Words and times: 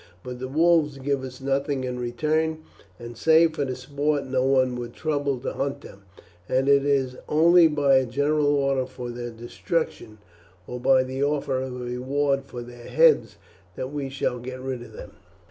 But 0.23 0.39
the 0.39 0.47
wolves 0.47 0.97
give 0.97 1.23
us 1.23 1.39
nothing 1.39 1.83
in 1.83 1.99
return, 1.99 2.63
and 2.97 3.15
save 3.15 3.53
for 3.53 3.65
the 3.65 3.75
sport 3.75 4.25
no 4.25 4.43
one 4.43 4.75
would 4.77 4.95
trouble 4.95 5.37
to 5.41 5.53
hunt 5.53 5.81
them; 5.81 6.05
and 6.49 6.67
it 6.67 6.83
is 6.83 7.17
only 7.29 7.67
by 7.67 7.97
a 7.97 8.07
general 8.07 8.47
order 8.55 8.87
for 8.87 9.11
their 9.11 9.29
destruction, 9.29 10.17
or 10.65 10.79
by 10.79 11.03
the 11.03 11.23
offer 11.23 11.61
of 11.61 11.75
a 11.79 11.85
reward 11.85 12.45
for 12.45 12.63
their 12.63 12.87
heads, 12.89 13.35
that 13.75 13.93
we 13.93 14.09
shall 14.09 14.39
get 14.39 14.59
rid 14.59 14.81
of 14.81 14.93
them." 14.93 15.11